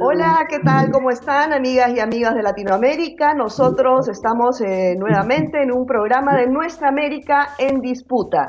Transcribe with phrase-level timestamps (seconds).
[0.00, 0.90] Hola, ¿qué tal?
[0.90, 3.32] ¿Cómo están, amigas y amigas de Latinoamérica?
[3.32, 8.48] Nosotros estamos eh, nuevamente en un programa de Nuestra América en disputa.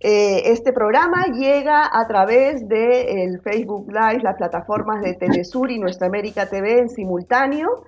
[0.00, 6.08] Eh, este programa llega a través del Facebook Live, las plataformas de Telesur y Nuestra
[6.08, 7.84] América TV en simultáneo.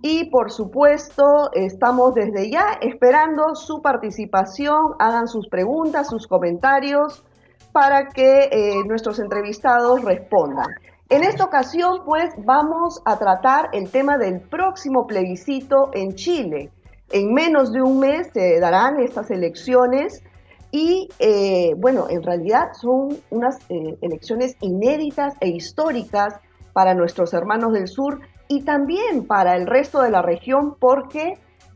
[0.00, 7.24] Y por supuesto, estamos desde ya esperando su participación, hagan sus preguntas, sus comentarios
[7.72, 10.68] para que eh, nuestros entrevistados respondan.
[11.12, 16.70] En esta ocasión, pues, vamos a tratar el tema del próximo plebiscito en Chile.
[17.10, 20.24] En menos de un mes se darán estas elecciones
[20.70, 26.40] y, eh, bueno, en realidad son unas eh, elecciones inéditas e históricas
[26.72, 31.34] para nuestros hermanos del sur y también para el resto de la región porque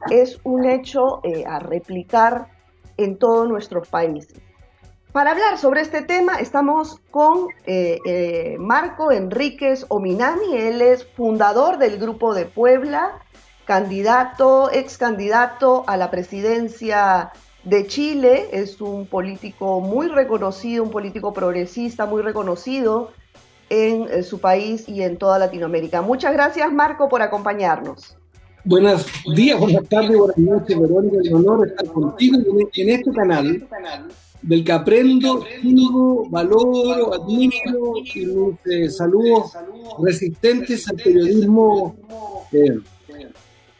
[0.09, 2.47] es un hecho a replicar
[2.97, 4.41] en todos nuestros países.
[5.17, 11.79] Para hablar sobre este tema estamos con eh, eh, Marco Enríquez Ominami, él es fundador
[11.79, 13.13] del Grupo de Puebla,
[13.65, 17.33] candidato, ex candidato a la presidencia
[17.65, 23.11] de Chile, es un político muy reconocido, un político progresista muy reconocido
[23.71, 26.03] en, eh, su país y en toda Latinoamérica.
[26.03, 28.19] Muchas gracias Marco por acompañarnos.
[28.67, 32.37] Buenos días, buenas tardes, buenas noches, Verónica, el honor estar contigo
[32.75, 33.67] en este canal
[34.47, 39.53] del que aprendo, sigo, valoro, admiro y mis saludos
[40.03, 41.97] resistentes al periodismo
[42.53, 42.79] eh,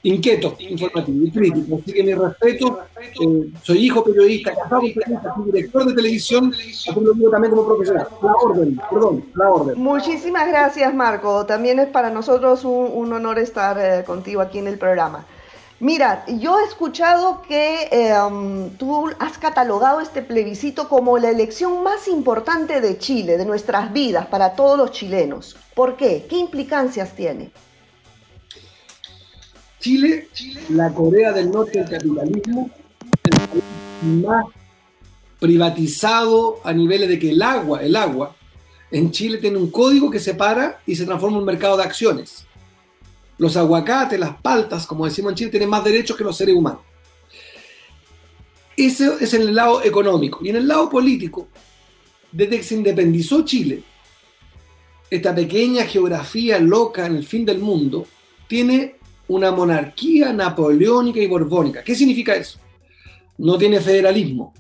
[0.03, 1.79] inquieto, informativo y crítico.
[1.81, 6.53] Así que mi respeto, eh, soy hijo periodista, casado periodista, soy director de televisión,
[7.15, 8.09] digo también como profesional.
[8.23, 9.81] La orden, perdón, la orden.
[9.81, 11.47] Muchísimas gracias, Marco.
[11.47, 15.27] También es para nosotros un, un honor estar eh, contigo aquí en el programa.
[15.79, 17.91] Mira, yo he escuchado que
[18.31, 23.93] um, tú has catalogado este plebiscito como la elección más importante de Chile, de nuestras
[23.93, 25.55] vidas, para todos los chilenos.
[25.75, 26.25] ¿Por qué?
[26.31, 27.51] ¿Qué implicancias tiene?
[29.79, 30.29] Chile,
[30.71, 32.71] la Corea del Norte del capitalismo,
[33.25, 33.65] el país
[34.03, 34.47] más
[35.39, 38.35] privatizado a niveles de que el agua, el agua,
[38.91, 42.47] en Chile tiene un código que separa y se transforma en un mercado de acciones.
[43.39, 46.81] Los aguacates, las paltas, como decimos en Chile, tienen más derechos que los seres humanos.
[48.77, 50.45] Ese es el lado económico.
[50.45, 51.49] Y en el lado político,
[52.33, 53.83] desde que se independizó Chile,
[55.11, 58.07] esta pequeña geografía loca en el fin del mundo,
[58.49, 58.97] tiene
[59.29, 61.83] una monarquía napoleónica y borbónica.
[61.83, 62.59] ¿Qué significa eso?
[63.39, 64.55] No tiene federalismo,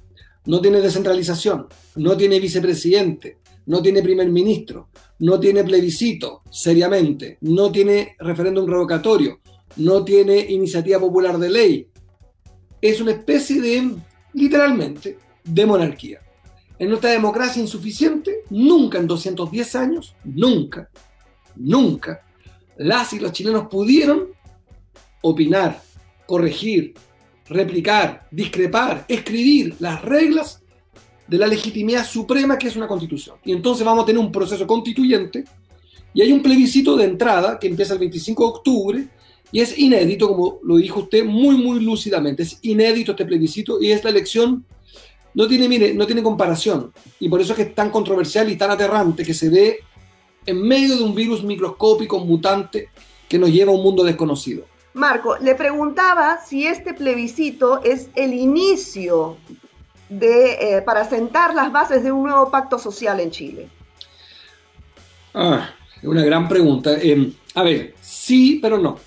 [0.46, 1.66] no tiene descentralización,
[1.96, 4.88] no tiene vicepresidente, no tiene primer ministro,
[5.18, 9.40] no tiene plebiscito, seriamente, no tiene referéndum revocatorio,
[9.76, 11.88] no tiene iniciativa popular de ley.
[12.80, 13.96] Es una especie de,
[14.34, 16.20] literalmente, de monarquía.
[16.78, 20.90] En nuestra democracia insuficiente, nunca en 210 años, nunca,
[21.54, 22.22] nunca,
[22.76, 24.28] las y los chilenos pudieron
[25.22, 25.80] opinar,
[26.26, 26.94] corregir,
[27.48, 30.62] replicar, discrepar, escribir las reglas
[31.26, 33.36] de la legitimidad suprema que es una constitución.
[33.44, 35.44] Y entonces vamos a tener un proceso constituyente
[36.14, 39.08] y hay un plebiscito de entrada que empieza el 25 de octubre
[39.52, 43.90] y es inédito, como lo dijo usted muy, muy lúcidamente, es inédito este plebiscito y
[43.90, 44.64] esta elección
[45.34, 46.92] no tiene, mire, no tiene comparación.
[47.20, 49.80] Y por eso es que es tan controversial y tan aterrante que se ve
[50.46, 52.88] en medio de un virus microscópico mutante
[53.28, 54.64] que nos lleva a un mundo desconocido.
[54.94, 59.36] Marco, le preguntaba si este plebiscito es el inicio
[60.08, 63.68] de, eh, para sentar las bases de un nuevo pacto social en Chile?
[65.34, 65.70] Ah,
[66.02, 67.00] una gran pregunta.
[67.00, 68.98] Em, a ver, sí, pero no.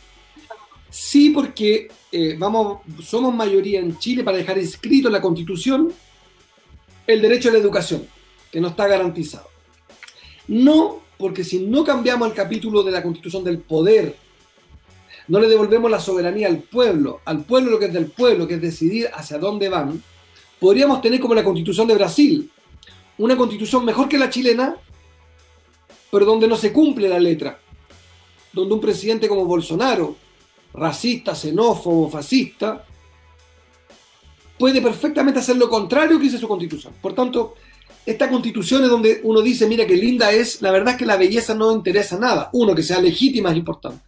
[0.89, 5.93] Sí, porque eh, vamos, somos mayoría en Chile para dejar escrito en la Constitución
[7.05, 8.07] el derecho a la educación,
[8.51, 9.47] que no está garantizado.
[10.47, 14.15] No, porque si no cambiamos el capítulo de la Constitución del poder,
[15.27, 18.55] no le devolvemos la soberanía al pueblo, al pueblo lo que es del pueblo, que
[18.55, 20.03] es decidir hacia dónde van,
[20.59, 22.51] podríamos tener como la constitución de Brasil,
[23.17, 24.75] una constitución mejor que la chilena,
[26.11, 27.59] pero donde no se cumple la letra,
[28.51, 30.15] donde un presidente como Bolsonaro,
[30.73, 32.85] racista, xenófobo, fascista,
[34.57, 36.93] puede perfectamente hacer lo contrario que dice su constitución.
[37.01, 37.55] Por tanto,
[38.05, 41.17] esta constitución es donde uno dice, mira qué linda es, la verdad es que la
[41.17, 42.49] belleza no interesa nada.
[42.53, 44.03] Uno, que sea legítima es importante.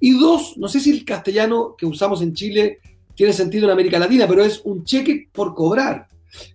[0.00, 2.80] Y dos, no sé si el castellano que usamos en Chile
[3.14, 6.08] tiene sentido en América Latina, pero es un cheque por cobrar,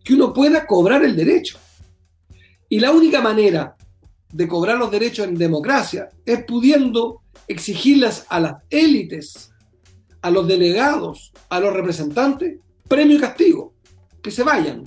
[0.03, 1.57] que uno pueda cobrar el derecho.
[2.67, 3.75] Y la única manera
[4.31, 9.51] de cobrar los derechos en democracia es pudiendo exigirles a las élites,
[10.21, 13.73] a los delegados, a los representantes, premio y castigo,
[14.21, 14.83] que se vayan.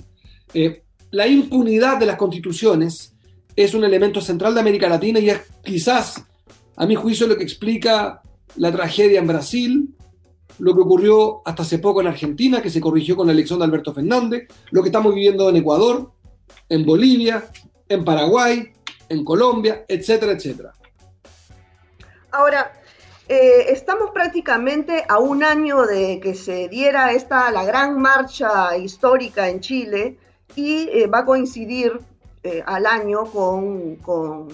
[0.53, 3.13] Eh, la impunidad de las constituciones
[3.55, 6.23] es un elemento central de América Latina y es quizás
[6.75, 8.21] a mi juicio, lo que explica
[8.55, 9.89] la tragedia en Brasil,
[10.59, 13.65] lo que ocurrió hasta hace poco en Argentina, que se corrigió con la elección de
[13.65, 16.11] Alberto Fernández, lo que estamos viviendo en Ecuador,
[16.69, 17.45] en Bolivia,
[17.89, 18.71] en Paraguay,
[19.09, 20.73] en Colombia, etcétera, etcétera.
[22.31, 22.71] Ahora,
[23.29, 29.49] eh, estamos prácticamente a un año de que se diera esta, la gran marcha histórica
[29.49, 30.17] en Chile
[30.55, 31.99] y eh, va a coincidir
[32.43, 34.49] eh, al año con, con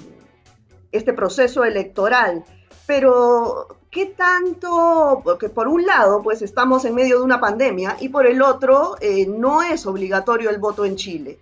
[0.91, 2.43] este proceso electoral.
[2.85, 5.21] Pero, ¿qué tanto?
[5.23, 8.95] Porque por un lado, pues estamos en medio de una pandemia y por el otro,
[9.27, 11.39] no es obligatorio el voto en Chile.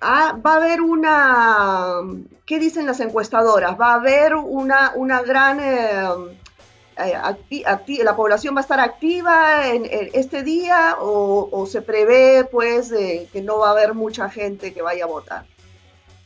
[0.00, 2.00] Ah, va a haber una,
[2.44, 3.80] ¿qué dicen las encuestadoras?
[3.80, 6.34] Va a haber una, una gran, eh,
[6.98, 13.42] eh, la población va a estar activa en, este día o, se prevé pues que
[13.42, 15.46] no va a haber mucha gente que vaya a votar.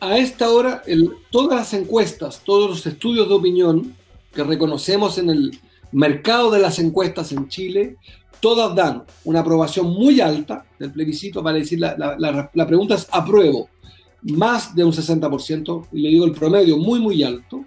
[0.00, 0.82] A esta hora,
[1.30, 3.94] todas las encuestas, todos los estudios de opinión
[4.36, 5.58] que reconocemos en el
[5.90, 7.96] mercado de las encuestas en Chile,
[8.38, 13.68] todas dan una aprobación muy alta del plebiscito, vale decir, la, la, pregunta es apruebo,
[14.22, 17.64] más de un 60%, y le digo el promedio muy, muy alto,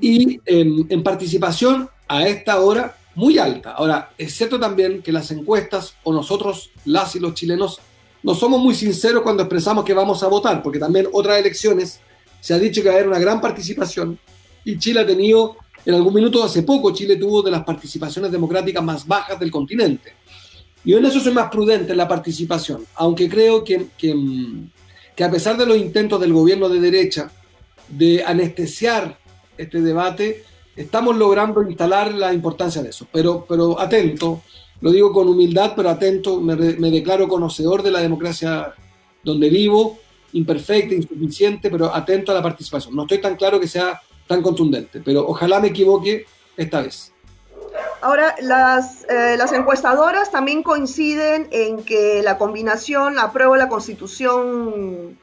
[0.00, 3.72] y en, participación a esta hora muy alta.
[3.72, 7.80] Ahora, es cierto también que las encuestas, o nosotros, las y los chilenos,
[8.22, 12.00] no somos muy sinceros cuando expresamos que vamos a votar, porque también otras elecciones
[12.40, 14.18] se ha dicho que va a haber una gran participación,
[14.64, 18.82] y Chile ha tenido en algún minuto hace poco Chile tuvo de las participaciones democráticas
[18.82, 20.14] más bajas del continente.
[20.84, 24.14] Yo en eso soy más prudente en la participación, aunque creo que, que,
[25.14, 27.30] que a pesar de los intentos del gobierno de derecha
[27.88, 29.18] de anestesiar
[29.58, 30.44] este debate,
[30.76, 33.06] estamos logrando instalar la importancia de eso.
[33.12, 34.42] Pero, pero atento,
[34.80, 38.72] lo digo con humildad, pero atento, me, me declaro conocedor de la democracia
[39.22, 39.98] donde vivo,
[40.32, 42.94] imperfecta, insuficiente, pero atento a la participación.
[42.94, 44.00] No estoy tan claro que sea
[44.30, 46.24] tan contundente, pero ojalá me equivoque
[46.56, 47.12] esta vez.
[48.00, 53.68] Ahora, las, eh, las encuestadoras también coinciden en que la combinación, la prueba de la
[53.68, 55.18] constitución,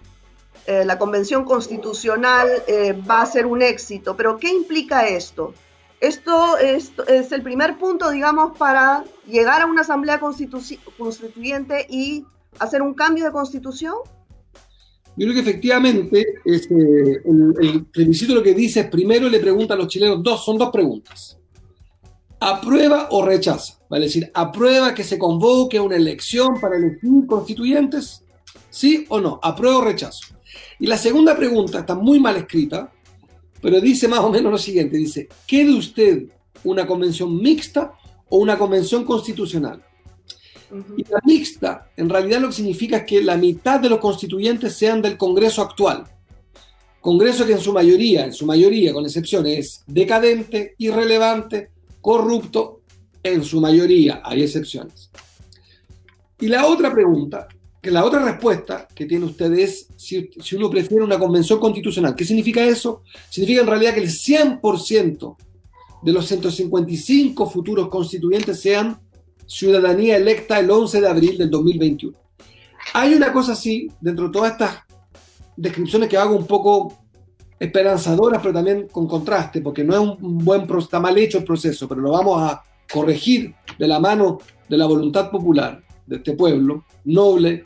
[0.65, 4.17] eh, la convención constitucional eh, va a ser un éxito.
[4.17, 5.53] Pero, ¿qué implica esto?
[6.01, 12.25] Esto es, es el primer punto, digamos, para llegar a una asamblea constituyente y
[12.59, 13.95] hacer un cambio de constitución.
[15.17, 19.77] Yo creo que efectivamente este, el, plebiscito lo que dice es primero le pregunta a
[19.77, 21.39] los chilenos dos, son dos preguntas.
[22.39, 23.79] ¿Aprueba o rechaza?
[23.89, 28.23] Vale decir, ¿aprueba que se convoque una elección para elegir constituyentes?
[28.69, 29.39] ¿Sí o no?
[29.41, 30.35] ¿Aprueba o rechazo?
[30.79, 32.93] Y la segunda pregunta está muy mal escrita,
[33.59, 36.27] pero dice más o menos lo siguiente, dice, ¿quiere usted
[36.63, 37.93] una convención mixta
[38.29, 39.83] o una convención constitucional?
[40.97, 44.73] Y la mixta, en realidad lo que significa es que la mitad de los constituyentes
[44.73, 46.03] sean del Congreso actual.
[46.99, 51.69] Congreso que en su mayoría, en su mayoría, con excepciones, es decadente, irrelevante,
[52.01, 52.81] corrupto,
[53.23, 55.09] en su mayoría, hay excepciones.
[56.39, 57.47] Y la otra pregunta,
[57.81, 62.15] que la otra respuesta que tiene usted es si, si uno prefiere una convención constitucional.
[62.15, 63.03] ¿Qué significa eso?
[63.29, 65.37] Significa en realidad que el 100%
[66.01, 68.99] de los 155 futuros constituyentes sean
[69.47, 72.15] ciudadanía electa el 11 de abril del 2021.
[72.93, 74.83] Hay una cosa así, dentro de todas estas
[75.55, 76.97] descripciones que hago un poco
[77.59, 81.87] esperanzadoras, pero también con contraste, porque no es un buen, está mal hecho el proceso,
[81.87, 86.85] pero lo vamos a corregir de la mano de la voluntad popular de este pueblo
[87.05, 87.65] noble,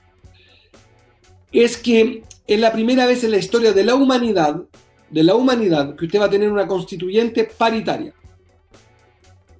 [1.51, 4.61] es que es la primera vez en la historia de la humanidad,
[5.09, 8.13] de la humanidad, que usted va a tener una constituyente paritaria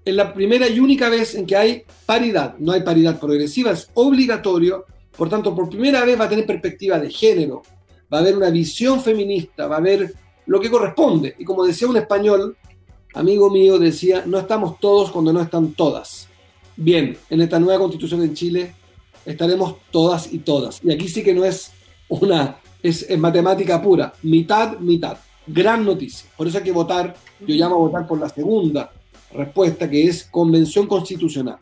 [0.04, 2.56] es la primera y única vez en que hay paridad.
[2.58, 4.86] No hay paridad progresiva, es obligatorio.
[5.16, 7.62] Por tanto, por primera vez va a tener perspectiva de género,
[8.12, 10.14] va a haber una visión feminista, va a haber
[10.48, 11.36] lo que corresponde.
[11.38, 12.58] Y como decía un español,
[13.14, 16.28] amigo mío, decía, no estamos todos cuando no están todas.
[16.76, 18.74] Bien, en esta nueva constitución en Chile
[19.26, 20.84] estaremos todas y todas.
[20.84, 21.72] Y aquí sí que no es
[22.08, 25.18] una, es, es matemática pura, mitad, mitad.
[25.46, 26.30] Gran noticia.
[26.38, 28.92] Por eso hay que votar, yo llamo a votar por la segunda,
[29.34, 31.58] respuesta que es convención constitucional.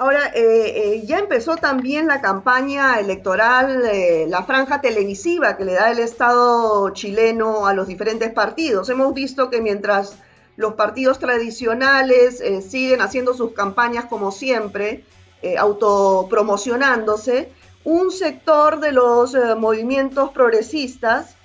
[0.00, 0.42] Ahora, eh,
[0.76, 5.98] eh, ya empezó también la campaña electoral, eh, la franja televisiva que le da el
[5.98, 8.88] Estado chileno a los diferentes partidos.
[8.90, 10.16] Hemos visto que mientras
[10.54, 15.04] los partidos tradicionales siguen haciendo sus campañas como siempre,
[15.56, 17.50] autopromocionándose,
[17.84, 21.36] un sector de los movimientos progresistas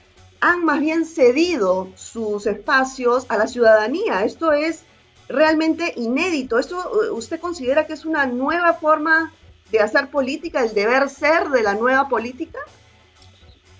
[0.43, 4.25] han más bien cedido sus espacios a la ciudadanía.
[4.25, 4.83] Esto es
[5.29, 6.59] realmente inédito.
[6.59, 9.31] ¿Esto eh, usted considera que es una nueva forma
[9.71, 12.59] de hacer política, el deber ser de la nueva política?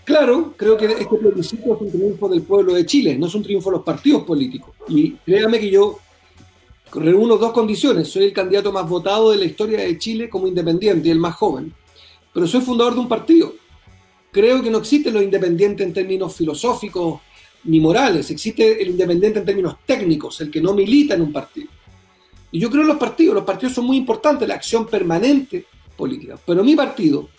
[0.06, 3.44] Claro, creo que este plebiscito es un triunfo del pueblo de Chile, no es un
[3.44, 4.74] triunfo de los partidos políticos.
[4.88, 6.00] Y créame que yo
[6.94, 8.08] reúno dos condiciones.
[8.08, 11.36] Soy el candidato más votado de la historia de Chile como independiente y el más
[11.36, 11.74] joven.
[12.34, 13.54] Pero soy fundador de un partido.
[14.34, 17.22] Creo que no existe lo independiente en términos filosóficos
[17.66, 18.32] ni morales.
[18.32, 21.68] Existe el independiente en términos técnicos, el que no milita en un partido.
[22.52, 23.36] Y yo creo en los partidos.
[23.36, 26.40] Los partidos son muy importantes, la acción permanente política.
[26.44, 27.30] Pero mi partido,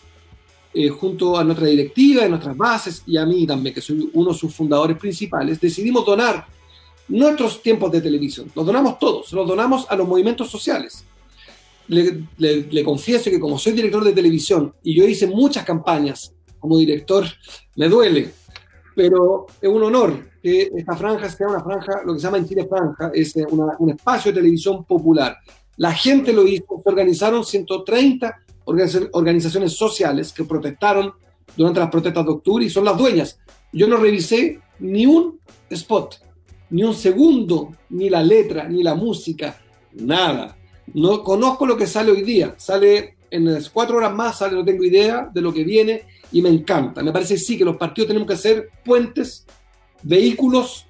[0.73, 4.33] eh, junto a nuestra directiva, a nuestras bases y a mí también, que soy uno
[4.33, 6.47] de sus fundadores principales, decidimos donar
[7.09, 8.53] nuestros tiempos de televisión.
[8.55, 11.05] Los donamos todos, los donamos a los movimientos sociales.
[11.89, 16.34] Le, confieso que como soy director de televisión y yo hice muchas campañas
[16.65, 17.27] como director,
[17.77, 18.31] me duele,
[18.97, 22.49] pero es un honor que esta franja sea una franja, lo que se llama en
[22.49, 25.37] Chile franja, es eh, un espacio de televisión popular.
[25.77, 31.13] La gente lo hizo, se organizaron 130 organizaciones sociales que protestaron
[31.55, 33.39] durante las protestas de octubre y son las dueñas.
[33.71, 36.19] Yo no revisé ni un spot
[36.71, 39.61] ni un segundo, ni la letra, ni la música,
[39.93, 40.57] nada.
[40.95, 42.55] No conozco lo que sale hoy día.
[42.57, 46.43] Sale en las cuatro horas más, sale, no tengo idea de lo que viene y
[46.43, 47.01] me encanta.
[47.03, 49.47] Me parece sí que los partidos tenemos que ser puentes,
[50.03, 50.87] vehículos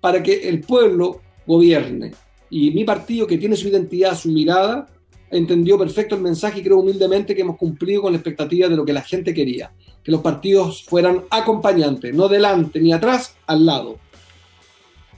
[0.00, 2.12] para que el pueblo gobierne.
[2.50, 4.88] Y mi partido, que tiene su identidad, su mirada,
[5.30, 8.84] entendió perfecto el mensaje y creo humildemente que hemos cumplido con la expectativa de lo
[8.84, 9.72] que la gente quería.
[10.02, 14.00] Que los partidos fueran acompañantes, no delante ni atrás, al lado.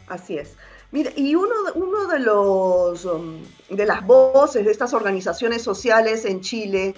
[0.08, 0.56] Así es.
[0.92, 3.38] Mira, y uno, uno de los um,
[3.70, 6.94] de las voces de estas organizaciones sociales en Chile,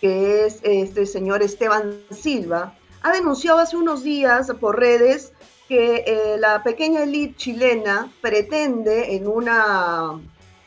[0.00, 5.32] que es este señor Esteban Silva, ha denunciado hace unos días por redes
[5.68, 10.20] que eh, la pequeña élite chilena pretende en una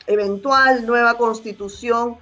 [0.08, 2.18] eventual nueva constitución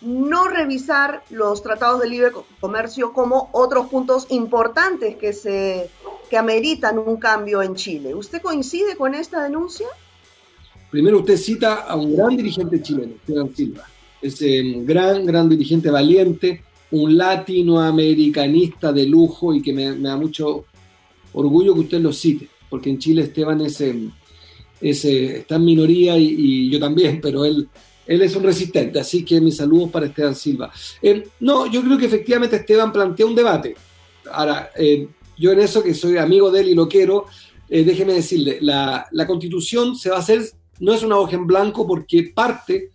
[0.00, 5.90] no revisar los tratados de libre comercio como otros puntos importantes que se
[6.30, 8.14] que ameritan un cambio en Chile.
[8.14, 9.88] ¿Usted coincide con esta denuncia?
[10.90, 13.84] Primero usted cita a un gran dirigente chileno, Esteban Silva.
[14.22, 20.64] Es un gran, gran dirigente valiente, un latinoamericanista de lujo y que me, da mucho
[21.32, 23.80] orgullo que usted lo cite, porque en Chile Esteban es,
[24.80, 27.68] está en minoría y, yo también, pero él,
[28.06, 30.72] él es un resistente, así que mis saludos para Esteban Silva.
[31.00, 33.76] Eh, no, yo creo que efectivamente Esteban plantea un debate.
[34.32, 35.06] Ahora, eh,
[35.38, 37.26] yo en eso que soy amigo de él y lo quiero,
[37.68, 40.42] eh, déjeme decirle, la, constitución se va a hacer,
[40.80, 42.90] no es una hoja en blanco porque parte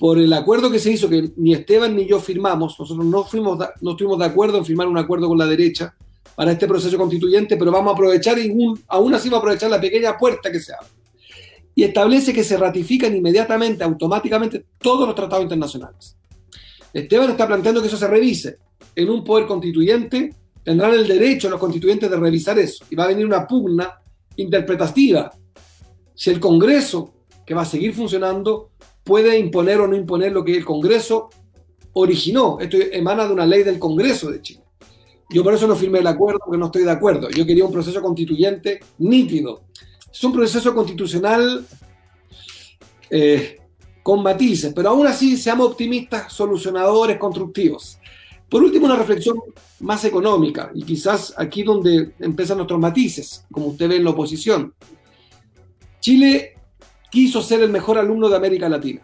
[0.00, 3.58] por el acuerdo que se hizo, que ni Esteban ni yo firmamos, nosotros no, fuimos,
[3.82, 5.94] no estuvimos de acuerdo en firmar un acuerdo con la derecha
[6.34, 8.50] para este proceso constituyente, pero vamos a aprovechar, y
[8.88, 10.88] aún así vamos a aprovechar la pequeña puerta que se abre.
[11.74, 16.16] Y establece que se ratifican inmediatamente, automáticamente, todos los tratados internacionales.
[16.94, 18.56] Esteban está planteando que eso se revise
[18.96, 23.08] en un poder constituyente tendrán el derecho los constituyentes de revisar eso y va a
[23.08, 24.00] venir una pugna
[24.36, 25.30] interpretativa.
[26.14, 27.12] Si el Congreso,
[27.46, 28.70] que va a seguir funcionando,
[29.10, 31.30] puede imponer o no imponer lo que el Congreso
[31.94, 32.60] originó.
[32.60, 34.62] Esto emana de una ley del Congreso de Chile.
[35.28, 37.28] Yo por eso no firmé el acuerdo, porque no estoy de acuerdo.
[37.28, 39.62] Yo quería un proceso constituyente nítido.
[40.12, 41.66] Es un proceso constitucional
[43.10, 43.58] eh,
[44.00, 47.98] con matices, pero aún así seamos optimistas, solucionadores, constructivos.
[48.48, 49.36] Por último, una reflexión
[49.80, 54.72] más económica, y quizás aquí donde empiezan nuestros matices, como usted ve en la oposición.
[55.98, 56.59] Chile
[57.10, 59.00] quiso ser el mejor alumno de América Latina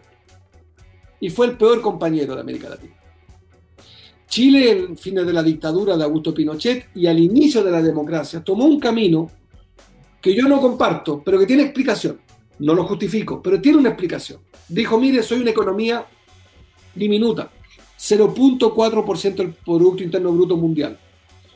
[1.19, 2.93] y fue el peor compañero de América Latina.
[4.27, 8.43] Chile, en fines de la dictadura de Augusto Pinochet y al inicio de la democracia,
[8.43, 9.31] tomó un camino
[10.21, 12.19] que yo no comparto, pero que tiene explicación.
[12.59, 14.39] No lo justifico, pero tiene una explicación.
[14.67, 16.05] Dijo, mire, soy una economía
[16.93, 17.49] diminuta,
[17.97, 20.99] 0.4% del Producto Interno Bruto Mundial.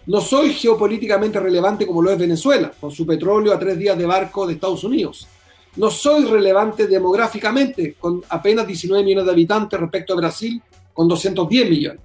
[0.06, 4.06] No soy geopolíticamente relevante como lo es Venezuela, con su petróleo a tres días de
[4.06, 5.28] barco de Estados Unidos.
[5.76, 10.62] No soy relevante demográficamente, con apenas 19 millones de habitantes respecto a Brasil,
[10.94, 12.02] con 210 millones.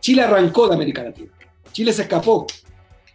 [0.00, 1.30] Chile arrancó de América Latina.
[1.72, 2.46] Chile se escapó.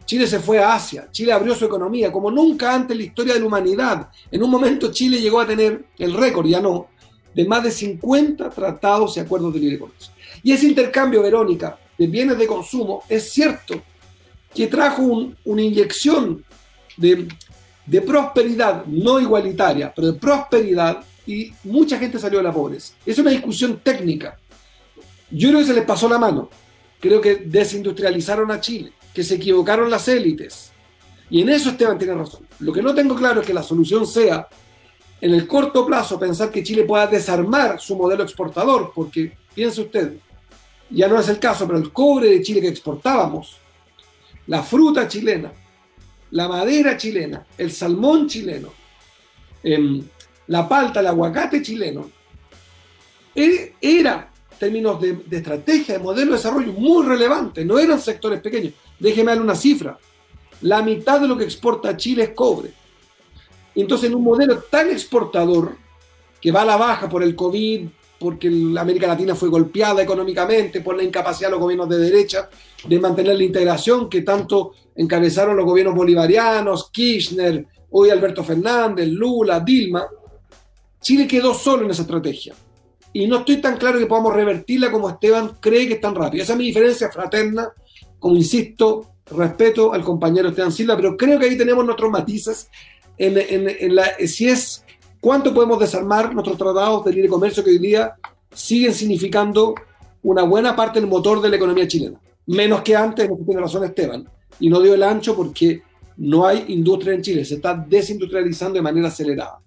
[0.06, 1.08] Chile se fue a Asia.
[1.12, 4.10] Chile abrió su economía como nunca antes en la historia de la humanidad.
[4.32, 6.88] En un momento Chile llegó a tener el récord, ya no,
[7.36, 10.12] de más de 50 tratados y acuerdos de libre comercio.
[10.42, 13.82] Y ese intercambio, Verónica, de bienes de consumo, es cierto
[14.54, 15.04] que trajo
[15.46, 16.44] una inyección
[16.98, 17.28] de,
[17.90, 22.94] de, prosperidad, no igualitaria, pero de prosperidad, y mucha gente salió de la pobreza.
[23.06, 24.38] Es una discusión técnica.
[25.30, 26.50] Yo creo que se les pasó la mano.
[27.00, 30.72] Creo que desindustrializaron a Chile, que se equivocaron las élites.
[31.30, 32.48] Y en eso Esteban tiene razón.
[32.60, 34.48] Lo que no tengo claro es que la solución sea,
[35.22, 40.14] en el corto plazo, pensar que Chile pueda desarmar su modelo exportador, porque piense usted,
[40.90, 43.58] ya no es el caso, pero el cobre de Chile que exportábamos
[44.48, 45.52] la fruta chilena,
[46.32, 48.74] la madera chilena, el salmón chileno,
[49.64, 50.04] em,
[50.48, 52.10] la palta, el aguacate chileno,
[53.36, 58.74] e, era términos de, estrategia, de modelo de desarrollo muy relevante, no eran sectores pequeños.
[59.00, 59.98] Déjeme dar una cifra.
[60.62, 62.74] La mitad de lo que exporta Chile es cobre.
[63.74, 65.78] Entonces, en un modelo tan exportador,
[66.42, 67.88] que va a la baja por el COVID,
[68.20, 72.50] porque la América Latina fue golpeada económicamente por la incapacidad de los gobiernos de derecha
[72.86, 79.62] de mantener la integración que tanto encabezaron los gobiernos bolivarianos, Kirchner, hoy Alberto Fernández, Lula,
[79.62, 80.06] Dilma,
[81.02, 82.54] Chile quedó solo en esa estrategia.
[83.14, 86.44] Y no estoy tan claro que podamos revertirla como Esteban cree que es tan rápido.
[86.44, 87.70] Esa es mi diferencia fraterna,
[88.20, 92.70] como insisto, respeto al compañero Esteban Silva, pero creo que ahí tenemos nuestros matices
[93.18, 94.84] en, en la, si es
[95.20, 98.16] cuánto podemos desarmar nuestros tratados de libre comercio que hoy día
[98.54, 99.76] siguen significando
[100.24, 102.20] una buena parte del motor de la economía chilena.
[102.48, 104.28] Menos que antes, no tiene razón Esteban.
[104.60, 105.84] Y no dio el ancho porque
[106.18, 109.60] no hay industria en Chile, se está desindustrializando de manera acelerada.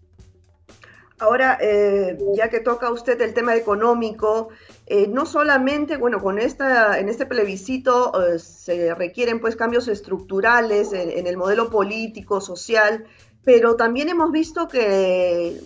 [1.18, 4.48] Ahora, eh, ya que toca usted el tema económico,
[4.86, 10.92] eh, no solamente, bueno, con esta, en este plebiscito eh, se requieren pues cambios estructurales
[10.92, 13.04] en, el modelo político, social,
[13.44, 15.60] pero también hemos visto que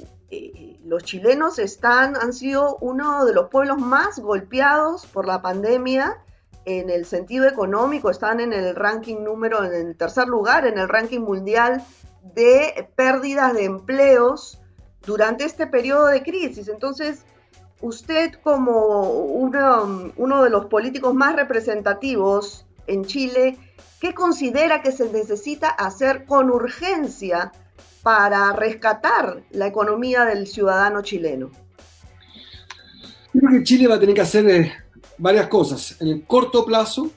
[0.84, 6.18] los chilenos están, han sido uno de los pueblos más golpeados por la pandemia
[6.64, 10.88] en el sentido económico, están en el ranking número, en el tercer lugar, en el
[10.88, 11.84] ranking mundial
[12.34, 14.60] de pérdidas de empleos
[15.04, 16.68] durante este periodo de crisis.
[16.68, 17.24] Entonces,
[17.80, 23.58] usted como uno, uno de los políticos más representativos en Chile,
[24.00, 27.52] ¿qué considera que se necesita hacer con urgencia
[28.06, 31.50] para rescatar la economía del ciudadano chileno?
[33.32, 34.72] Creo que Chile va a tener que hacer eh,
[35.18, 36.00] varias cosas.
[36.00, 37.10] En el corto plazo,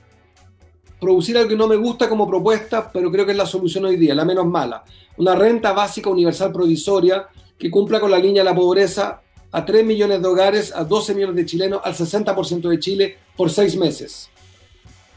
[0.99, 3.97] producir algo que no me gusta como propuesta, pero creo que es la solución hoy
[3.97, 4.83] día, la menos mala.
[5.17, 9.85] Una renta básica universal provisoria que cumpla con la línea de la pobreza a 3
[9.85, 14.31] millones de hogares, a 12 millones de chilenos, al 60% de Chile por seis meses.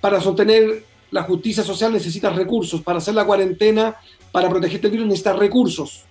[0.03, 2.83] Para sostener la justicia social necesitas recursos.
[2.83, 3.97] Para hacer la cuarentena,
[4.33, 6.05] para protegerte del virus necesitas recursos.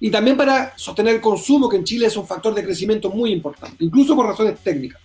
[0.00, 3.30] Y también para sostener el consumo, que en Chile es un factor de crecimiento muy
[3.30, 5.00] importante, incluso por razones técnicas.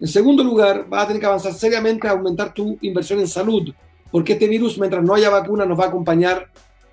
[0.00, 3.72] En segundo lugar, vas a tener que avanzar seriamente a aumentar tu inversión en salud,
[4.10, 6.50] porque este virus, mientras no haya vacuna, nos va a acompañar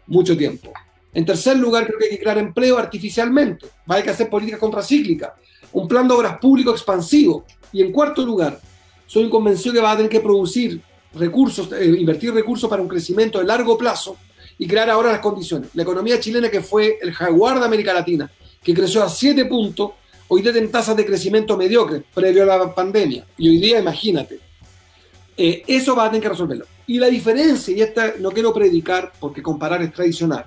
[0.08, 0.72] mucho tiempo.
[1.13, 3.68] En tercer lugar, creo que hay que crear empleo artificialmente.
[3.89, 5.36] Va a que hacer política contracíclica,
[5.72, 7.46] un plan de obras público expansivo.
[7.72, 8.60] Y en cuarto lugar,
[9.08, 10.82] soy convencido que va a tener que producir
[11.15, 14.17] recursos, eh, invertir recursos para un crecimiento de largo plazo
[14.58, 15.69] y crear ahora las condiciones.
[15.73, 18.30] La economía chilena, que fue el jaguar de América Latina,
[18.63, 19.91] que creció a siete puntos,
[20.28, 23.25] hoy día tasas de crecimiento mediocre previo a la pandemia.
[23.38, 24.39] Y hoy día, imagínate,
[25.38, 26.65] eh, eso va a tener que resolverlo.
[26.88, 30.45] Y la diferencia, y esta no quiero predicar porque comparar es tradicional,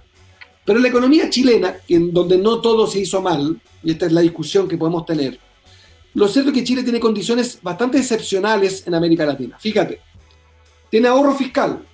[0.65, 4.21] pero la economía chilena, en donde no todo se hizo mal, y esta es la
[4.21, 5.39] discusión que podemos tener,
[6.15, 9.57] lo cierto es que Chile tiene condiciones bastante excepcionales en América Latina.
[9.59, 10.01] Fíjate,
[10.91, 11.85] tiene ahorro fiscal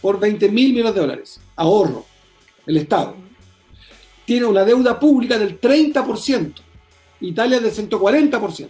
[0.00, 1.40] por 20 mil millones de dólares.
[1.56, 2.04] Ahorro,
[2.66, 3.14] el Estado.
[4.24, 6.54] Tiene una deuda pública del 30%.
[7.20, 8.68] Italia del 140%.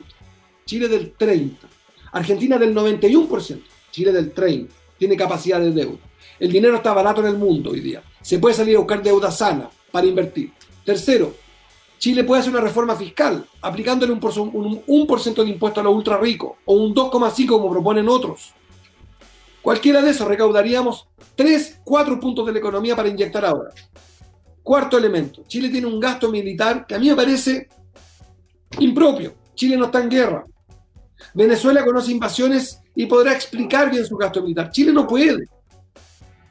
[0.66, 1.56] Chile del 30%.
[2.12, 3.62] Argentina del 91%.
[3.90, 4.68] Chile del 30%.
[4.98, 5.98] Tiene capacidad de deuda.
[6.38, 8.02] El dinero está barato en el mundo hoy día.
[8.20, 10.52] Se puede salir a buscar deuda sana para invertir.
[10.84, 11.34] Tercero,
[11.98, 14.32] Chile puede hacer una reforma fiscal aplicándole un, por,
[15.22, 18.52] de impuesto a los ultra ricos o un 2,5 como proponen otros.
[19.62, 23.70] Cualquiera de esos recaudaríamos 3, 4 puntos de la economía para inyectar ahora.
[24.62, 27.68] Cuarto elemento, Chile tiene un gasto militar que a mí me parece
[28.78, 29.34] impropio.
[29.54, 30.44] Chile no está en guerra.
[31.34, 34.70] Venezuela conoce invasiones y podrá explicar bien su gasto militar.
[34.70, 35.46] Chile no puede.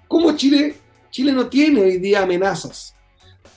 [0.07, 0.75] ¿Cómo Chile?
[1.09, 2.95] Chile no tiene hoy día amenazas.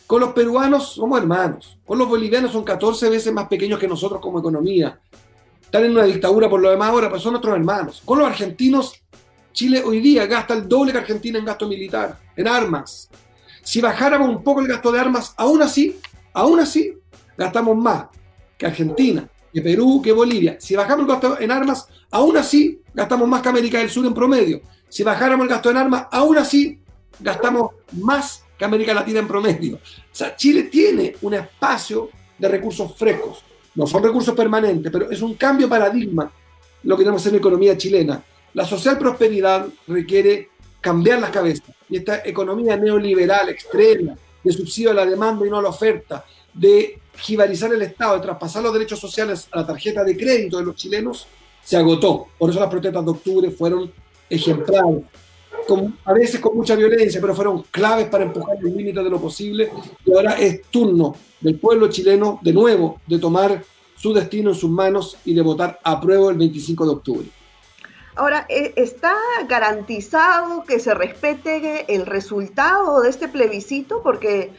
[0.07, 1.79] Con los peruanos somos hermanos.
[1.87, 5.01] Con los bolivianos son 14 veces más pequeños que nosotros como economía.
[5.63, 8.03] Están en una dictadura por lo demás ahora, pero son nuestros hermanos.
[8.05, 9.04] Con los argentinos,
[9.55, 13.09] Chile hoy día gasta el doble que Argentina en gasto militar, en armas.
[13.63, 15.97] Si bajáramos un poco el gasto de armas, aún así,
[16.33, 16.99] aún así,
[17.39, 18.07] gastamos más
[18.59, 20.57] que Argentina, que Perú, que Bolivia.
[20.59, 24.13] Si bajamos el gasto en armas, aún así, gastamos más que América del Sur en
[24.13, 24.61] promedio.
[24.89, 26.81] Si bajáramos el gasto en armas, aún así
[27.21, 29.77] gastamos más que América Latina en promedio.
[29.77, 33.45] O sea, Chile tiene un espacio de recursos frescos.
[33.77, 36.31] No son recursos permanentes, pero es un cambio de paradigma
[36.83, 38.23] lo que tenemos en la economía chilena.
[38.55, 41.67] La social prosperidad requiere cambiar las cabezas.
[41.89, 46.25] Y esta economía neoliberal extrema, de subsidio a la demanda y no a la oferta,
[46.53, 50.65] de jibarizar el Estado, de traspasar los derechos sociales a la tarjeta de crédito de
[50.65, 51.27] los chilenos,
[51.63, 52.29] se agotó.
[52.39, 53.91] Por eso las protestas de octubre fueron
[54.31, 55.03] ejemplares,
[56.05, 59.71] a veces con mucha violencia, pero fueron claves para empujar el límite de lo posible.
[60.05, 63.63] Y ahora es turno del pueblo chileno, de nuevo, de tomar
[63.97, 67.27] su destino en sus manos y de votar a prueba el 25 de octubre.
[68.17, 69.17] Ahora, eh, ¿está
[69.49, 74.03] garantizado que se respete el resultado de este plebiscito?
[74.03, 74.53] Porque,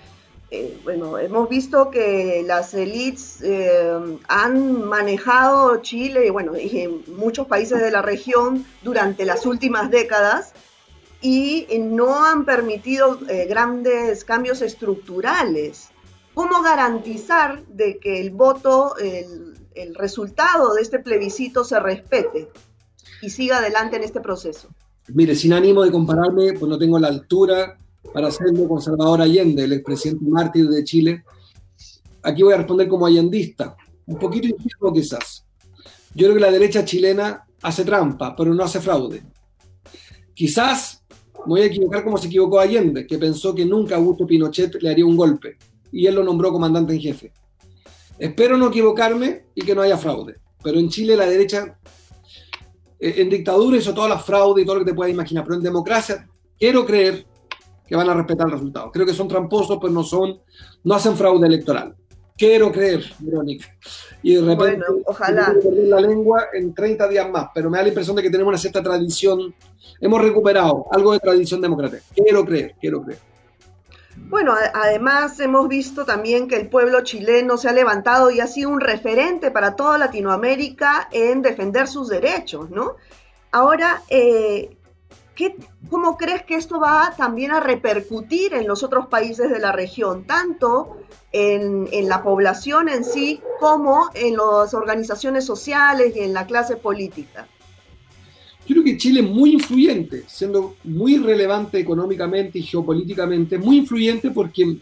[0.51, 7.47] eh, bueno, hemos visto que las élites eh, han manejado Chile, y bueno, y muchos
[7.47, 10.53] países de la región durante las últimas décadas
[11.21, 15.89] y no han permitido grandes cambios estructurales.
[16.35, 22.49] ¿Cómo garantizar de que el voto, el resultado de este plebiscito se respete?
[23.25, 24.69] Y siga adelante en este proceso?
[25.07, 27.77] Mire, sin ánimo de compararme, pues no tengo la altura
[28.13, 31.23] para hacerlo con Salvador Allende, el expresidente mártir de Chile.
[32.21, 35.45] Aquí voy a responder como allendista, un poquito injusto quizás.
[36.13, 39.23] Yo creo que la derecha chilena hace trampa, pero no hace fraude.
[40.33, 41.03] Quizás
[41.39, 44.89] me voy a equivocar como se equivocó Allende, que pensó que nunca Augusto Pinochet le
[44.89, 45.57] haría un golpe,
[45.91, 47.31] y él lo nombró comandante en jefe.
[48.17, 51.79] Espero no equivocarme y que no haya fraude, pero en Chile la derecha
[52.99, 55.63] en dictadura hizo todas las fraudes y todo lo que te puedas imaginar, pero en
[55.63, 56.27] democracia
[56.57, 57.25] quiero creer
[57.87, 58.91] que van a respetar el resultado.
[58.91, 60.39] Creo que son tramposos, pero no son,
[60.83, 61.95] no hacen fraude electoral.
[62.37, 63.67] Quiero creer, Verónica.
[64.21, 65.53] Y de repente bueno, ojalá.
[65.53, 68.49] perder la lengua en 30 días más, pero me da la impresión de que tenemos
[68.49, 69.53] una cierta tradición,
[70.01, 72.03] hemos recuperado algo de tradición democrática.
[72.13, 73.19] Quiero creer, quiero creer.
[74.27, 78.69] Bueno, además hemos visto también que el pueblo chileno se ha levantado y ha sido
[78.69, 82.95] un referente para toda Latinoamérica en defender sus derechos, ¿no?
[83.51, 84.77] Ahora, eh,
[85.91, 90.25] ¿cómo crees que esto va también a repercutir en los otros países de la región,
[90.25, 90.97] tanto
[91.31, 96.77] en, en la población en sí como en las organizaciones sociales y en la clase
[96.77, 97.47] política?
[98.67, 104.31] Yo creo que Chile es muy influyente, siendo muy relevante económicamente y geopolíticamente, muy influyente
[104.31, 104.77] porque,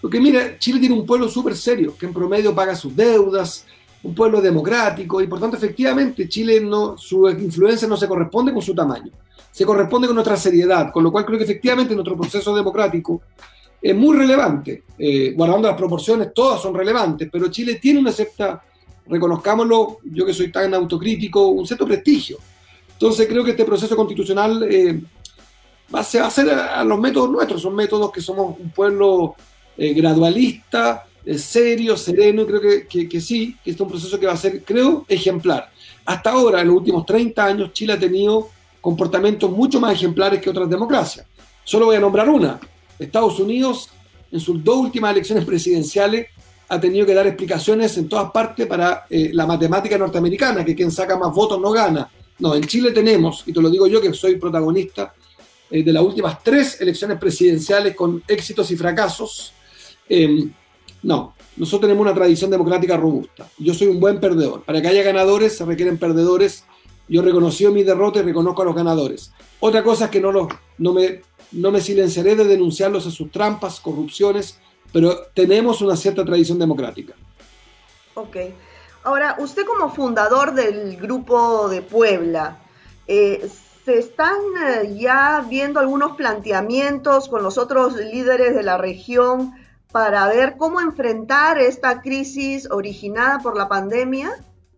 [0.00, 3.64] porque mira, Chile tiene un pueblo súper serio, que en promedio paga sus deudas,
[4.02, 8.60] un pueblo democrático, y por tanto, efectivamente, Chile no, su influencia no se corresponde con
[8.60, 9.10] su tamaño,
[9.50, 13.22] se corresponde con nuestra seriedad, con lo cual creo que efectivamente nuestro proceso democrático
[13.80, 18.62] es muy relevante, eh, guardando las proporciones, todas son relevantes, pero Chile tiene una cierta,
[19.06, 22.36] reconozcámoslo, yo que soy tan autocrítico, un cierto prestigio
[23.02, 25.00] entonces creo que este proceso constitucional eh,
[25.92, 29.34] va, se va a hacer a, los métodos nuestros, son métodos que somos un pueblo
[29.76, 34.20] eh, gradualista, eh, serio, sereno, y creo que, que, sí, que este es un proceso
[34.20, 35.68] que va a ser, creo, ejemplar.
[36.04, 40.50] Hasta ahora, en los últimos 30 años, Chile ha tenido comportamientos mucho más ejemplares que
[40.50, 41.26] otras democracias.
[41.64, 42.60] Solo voy a nombrar una.
[43.00, 43.90] Estados Unidos,
[44.30, 46.28] en sus dos últimas elecciones presidenciales,
[46.68, 51.18] ha tenido que dar explicaciones en todas partes para la matemática norteamericana, que quien saca
[51.18, 52.08] más votos no gana.
[52.42, 55.14] No, en Chile tenemos, y te lo digo yo que soy protagonista
[55.70, 59.52] eh, de las últimas tres elecciones presidenciales con éxitos y fracasos.
[60.08, 60.52] Em,
[61.04, 63.48] no, nosotros tenemos una tradición democrática robusta.
[63.58, 64.64] Yo soy un buen perdedor.
[64.64, 66.64] Para que haya ganadores se requieren perdedores.
[67.06, 69.30] Yo reconocí mi derrota y reconozco a los ganadores.
[69.60, 70.32] Otra cosa es que no,
[70.78, 74.58] no, me, no me silenciaré de denunciarlos a sus trampas, corrupciones,
[74.92, 77.14] pero tenemos una cierta tradición democrática.
[78.14, 78.36] Ok.
[79.04, 82.58] Ahora, usted como fundador del grupo de Puebla,
[83.08, 83.50] eh,
[83.84, 89.54] ¿se están eh, ya viendo algunos planteamientos con los otros líderes de la región
[89.90, 94.36] para ver cómo enfrentar esta crisis originada por la pandemia?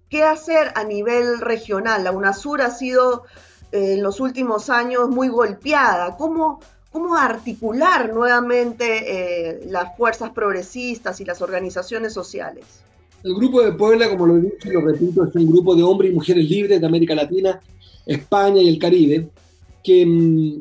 [0.09, 2.03] ¿Qué hacer a nivel regional?
[2.03, 3.25] La UNASUR ha sido
[3.73, 6.17] eh, en los últimos años muy golpeada.
[6.17, 6.61] ¿Cómo,
[6.91, 12.85] cómo articular nuevamente las fuerzas progresistas y las organizaciones sociales?
[13.25, 15.83] El Grupo de Puebla, como lo he dicho y lo repito, es un grupo de
[15.83, 17.59] hombres y mujeres libres de América Latina,
[18.05, 19.29] España y el Caribe,
[19.83, 20.61] que mm,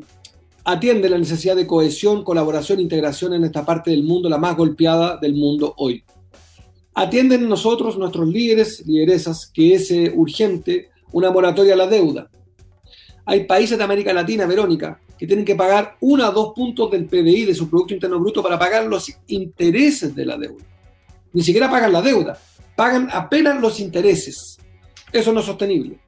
[0.64, 4.56] atiende la necesidad de cohesión, colaboración e integración en esta parte del mundo, la más
[4.56, 6.02] golpeada del mundo hoy.
[6.94, 12.30] Atienden nosotros, nuestros líderes, lideresas, que es eh, urgente una moratoria a la deuda.
[13.26, 17.04] Hay países de América Latina, Verónica, que tienen que pagar uno a dos puntos del
[17.04, 20.64] PBI, de su Producto Interno Bruto, para pagar los intereses de la deuda.
[21.34, 22.38] Ni siquiera pagan la deuda
[22.76, 24.58] pagan apenas los intereses.
[25.12, 25.98] Eso no es sostenible.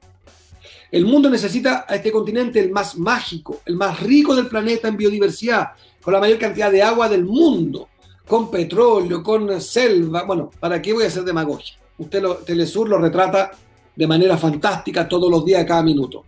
[0.91, 4.97] El mundo necesita a este continente el más mágico, el más rico del planeta en
[4.97, 7.89] biodiversidad, con la mayor cantidad de agua del mundo,
[8.25, 10.23] con petróleo, con selva.
[10.23, 11.77] Bueno, ¿para qué voy a hacer demagogia?
[11.97, 13.51] Usted, Telesur, lo retrata
[13.95, 16.23] de manera fantástica todos los días, cada minuto.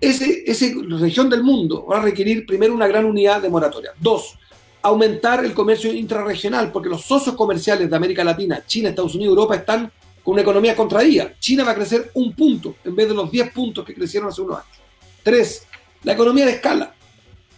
[0.00, 0.66] Ese, esa
[0.98, 3.92] región del mundo va a requerir primero una gran unidad de moratoria.
[4.00, 4.38] Dos,
[4.86, 9.56] aumentar el comercio intrarregional, porque los socios comerciales de América Latina, China, Estados Unidos, Europa,
[9.56, 9.90] están
[10.22, 11.32] con una economía contraída.
[11.40, 14.42] China va a crecer un punto en vez de los 10 puntos que crecieron hace
[14.42, 14.78] unos años.
[15.24, 15.66] Tres,
[16.04, 16.94] la economía de escala.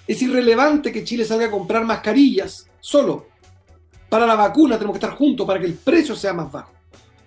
[0.07, 3.27] Es irrelevante que Chile salga a comprar mascarillas solo.
[4.09, 6.73] Para la vacuna tenemos que estar juntos para que el precio sea más bajo.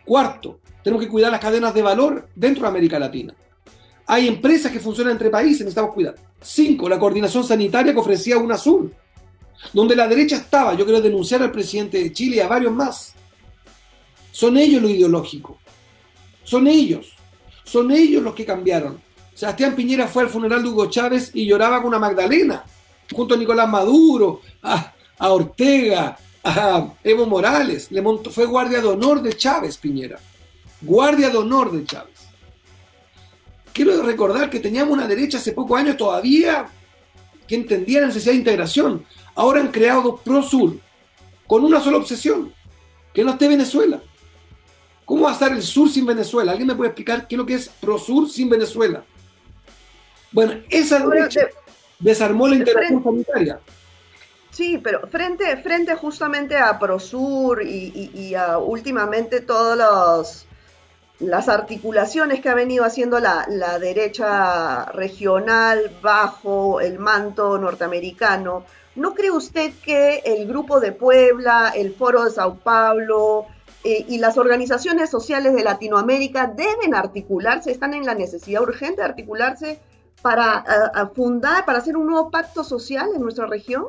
[0.04, 3.36] Cuarto, tenemos que cuidar las cadenas de valor dentro de América Latina.
[4.08, 6.16] Hay empresas que funcionan entre países, necesitamos cuidar.
[6.42, 8.92] Cinco, la coordinación sanitaria que ofrecía UNASUR,
[9.74, 13.14] donde la derecha estaba, yo quiero denunciar al presidente de Chile y a varios más.
[14.32, 15.60] Son ellos lo ideológico.
[16.44, 17.14] Son ellos.
[17.64, 19.02] Son ellos los que cambiaron.
[19.34, 22.64] Sebastián Piñera fue al funeral de Hugo Chávez y lloraba con una Magdalena,
[23.14, 27.92] junto a Nicolás Maduro, a, Ortega, a Evo Morales.
[27.92, 30.20] Le montó, fue guardia de honor de Chávez, Piñera.
[30.82, 32.20] Guardia de honor de Chávez.
[33.74, 36.68] Quiero recordar que teníamos una derecha hace pocos años todavía
[37.48, 39.06] que entendía la necesidad de integración.
[39.36, 40.78] Ahora han creado ProSur
[41.48, 42.54] con una sola obsesión,
[43.14, 44.02] que no esté Venezuela.
[45.06, 46.52] ¿Cómo va a estar el sur sin Venezuela?
[46.52, 49.04] ¿Alguien me puede explicar qué es lo que es ProSur sin Venezuela?
[50.32, 51.42] Bueno, esa derecha
[52.00, 53.60] desarmó la integración sanitaria.
[54.52, 60.46] Sí, pero frente, frente justamente a ProSur y, a últimamente todas
[61.20, 69.14] las articulaciones que ha venido haciendo la, la, derecha regional bajo el manto norteamericano, ¿no
[69.14, 73.46] cree usted que el Grupo de Puebla, el Foro de Sao Paulo,
[73.84, 79.08] eh, y las organizaciones sociales de Latinoamérica deben articularse, están en la necesidad urgente de
[79.08, 79.80] articularse
[80.22, 80.64] para
[81.16, 83.86] fundar, para hacer un nuevo pacto social en nuestra región?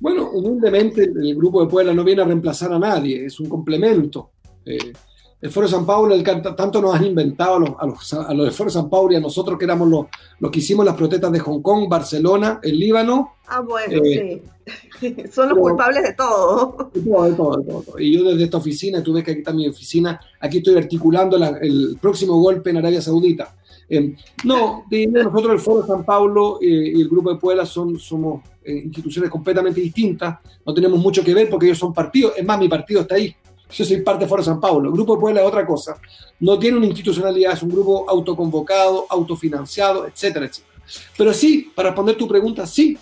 [0.00, 4.30] Bueno, humildemente el Grupo de Puebla no viene a reemplazar a nadie, es un complemento.
[4.64, 4.92] Eh,
[5.40, 8.34] el Foro de San Paulo, el, tanto nos han inventado a los, a los, a
[8.34, 10.06] los del Foro de San Paulo y a nosotros que éramos los,
[10.40, 13.34] los que hicimos las protestas de Hong Kong, Barcelona, el Líbano.
[13.46, 15.14] Ah, bueno, eh, sí.
[15.32, 16.90] Son los culpables de todo.
[16.92, 17.98] De todo, de todo, de todo.
[18.00, 21.36] Y yo desde esta oficina, tú ves que aquí está mi oficina, aquí estoy articulando
[21.36, 23.54] el próximo golpe en Arabia Saudita.
[23.88, 27.98] Eh, no, nosotros el Foro de San Paulo eh, y el Grupo de Puebla son,
[27.98, 32.58] somos instituciones completamente distintas, no tenemos mucho que ver porque ellos son partidos, es más,
[32.58, 33.34] mi partido está ahí,
[33.70, 34.88] yo soy parte de Foro San Paulo.
[34.88, 36.00] El Grupo de Puebla es otra cosa.
[36.40, 40.82] No tiene una institucionalidad, es un grupo autoconvocado, autofinanciado, etcétera, etcétera.
[41.16, 42.96] Pero sí, para responder tu pregunta, sí,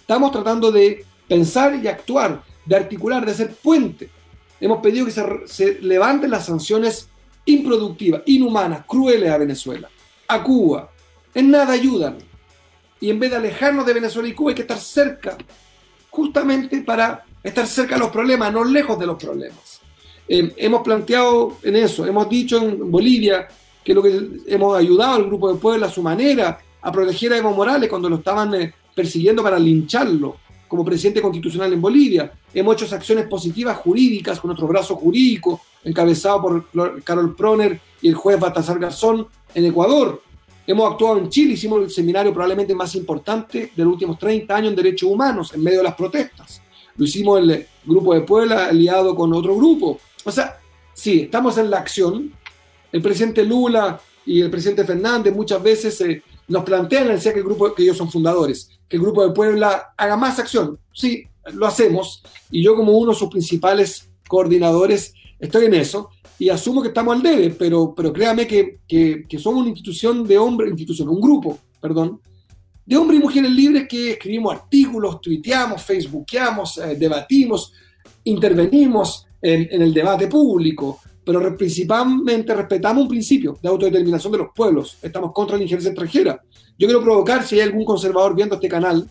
[0.00, 4.10] estamos tratando de pensar y actuar, de articular, de hacer puente.
[4.60, 7.08] Hemos pedido que se, se levanten las sanciones
[7.44, 9.88] improductivas, inhumanas, crueles a Venezuela,
[10.28, 10.90] a Cuba.
[11.34, 12.18] En nada ayudan.
[13.00, 15.36] Y en vez de alejarnos de Venezuela y Cuba, hay que estar cerca,
[16.10, 19.71] justamente para estar cerca de los problemas, no lejos de los problemas.
[20.34, 23.46] Eh, hemos planteado en eso, hemos dicho en Bolivia
[23.84, 27.36] que lo que hemos ayudado al grupo de Puebla a su manera a proteger a
[27.36, 32.32] Evo Morales cuando lo estaban eh, persiguiendo para lincharlo como presidente constitucional en Bolivia.
[32.54, 38.14] Hemos hecho acciones positivas jurídicas con nuestro brazo jurídico, encabezado por Carol Proner y el
[38.14, 40.22] juez Baltasar Garzón en Ecuador.
[40.66, 44.70] Hemos actuado en Chile, hicimos el seminario probablemente más importante de los últimos 30 años
[44.70, 46.62] en derechos humanos en medio de las protestas.
[46.96, 50.00] Lo hicimos el grupo de Puebla aliado con otro grupo.
[50.24, 50.58] O sea,
[50.94, 52.32] sí, estamos en la acción.
[52.90, 57.44] El presidente Lula y el presidente Fernández muchas veces eh, nos plantean, decía que el
[57.44, 60.78] grupo, que ellos son fundadores, que el grupo de Puebla haga más acción.
[60.92, 62.22] Sí, lo hacemos.
[62.50, 67.14] Y yo como uno de sus principales coordinadores estoy en eso y asumo que estamos
[67.14, 71.58] al debe, pero, pero créame que, que, somos una institución de hombres, institución, un grupo,
[71.80, 72.20] perdón,
[72.84, 77.72] de hombres y mujeres libres que escribimos artículos, tuiteamos, facebookeamos, eh, debatimos,
[78.24, 84.98] intervenimos, en, el debate público, pero principalmente respetamos un principio de autodeterminación de los pueblos.
[85.02, 86.40] Estamos contra la injerencia extranjera.
[86.78, 89.08] Yo quiero provocar, si hay algún conservador viendo este canal,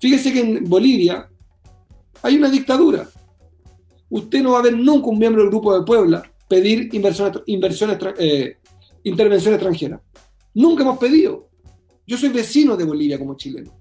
[0.00, 1.28] fíjese que en Bolivia
[2.22, 3.08] hay una dictadura.
[4.10, 7.98] Usted no va a ver nunca un miembro del Grupo de Puebla pedir inversión, inversión
[8.18, 8.56] eh,
[9.04, 10.00] intervención extranjera.
[10.54, 11.48] Nunca hemos pedido.
[12.06, 13.72] Yo soy vecino de Bolivia como chileno.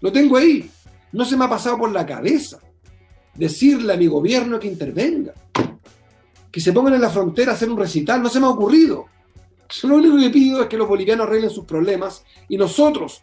[0.00, 0.70] Lo tengo ahí.
[1.12, 2.60] No se me ha pasado por la cabeza
[3.34, 5.32] decirle a mi gobierno que intervenga,
[6.50, 9.06] que se pongan en la frontera a hacer un recital, no se me ha ocurrido.
[9.84, 13.22] Lo único que pido es que los bolivianos arreglen sus problemas y nosotros,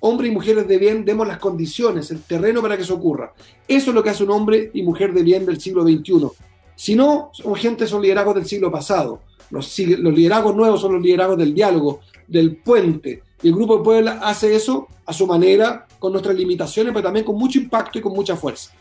[0.00, 3.34] hombres y mujeres de bien, demos las condiciones, el terreno para que eso ocurra.
[3.66, 6.28] Eso es lo que hace un hombre y mujer de bien del siglo XXI.
[6.76, 9.22] Si no, son gente, son liderazgos del siglo pasado.
[9.50, 13.22] Los, los liderazgos nuevos son los liderazgos del diálogo, del puente.
[13.42, 17.24] Y el Grupo de Puebla hace eso a su manera, con nuestras limitaciones, pero también
[17.24, 18.72] con mucho impacto y con mucha fuerza.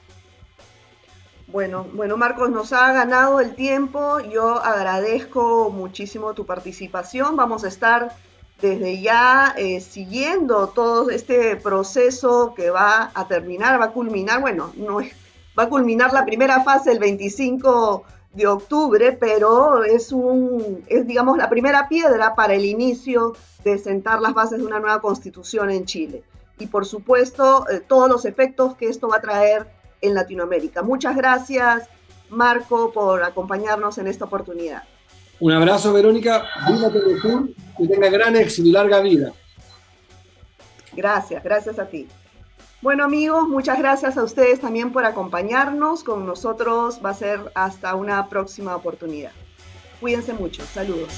[1.47, 4.19] Bueno, bueno, Marcos, nos ha ganado el tiempo.
[4.19, 7.35] Yo agradezco muchísimo tu participación.
[7.35, 8.15] Vamos a estar
[8.61, 14.71] desde ya eh, siguiendo todo este proceso que va a terminar, va a culminar, bueno,
[14.75, 15.13] no es,
[15.57, 18.03] va a culminar la primera fase el 25
[18.35, 24.21] de octubre, pero es un, es digamos la primera piedra para el inicio de sentar
[24.21, 26.23] las bases de una nueva constitución en Chile.
[26.59, 29.67] Y por supuesto, eh, todos los efectos que esto va a traer
[30.01, 30.83] en Latinoamérica.
[30.83, 31.89] Muchas gracias,
[32.29, 34.83] Marco, por acompañarnos en esta oportunidad.
[35.39, 36.45] Un abrazo, Verónica.
[36.67, 39.33] Viva Telesur, que tenga gran éxito y larga vida.
[40.93, 42.07] Gracias, gracias a ti.
[42.85, 46.03] Bueno amigos, muchas gracias a ustedes también por acompañarnos.
[46.03, 49.31] Con nosotros va a ser hasta una próxima oportunidad.
[49.99, 50.63] Cuídense mucho.
[50.67, 51.09] Saludos.